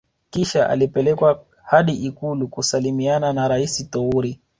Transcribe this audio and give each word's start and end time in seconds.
Kisha 0.29 0.69
alipelekwa 0.69 1.43
hadi 1.63 1.93
ikulu 1.93 2.47
kusalimiana 2.47 3.33
na 3.33 3.47
Rais 3.47 3.89
Toure 3.89 4.39